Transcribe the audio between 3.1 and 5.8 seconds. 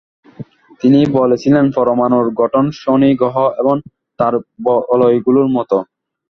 গ্রহ এবং তার বলয়গুলোর মত।